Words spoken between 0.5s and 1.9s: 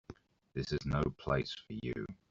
This is no place for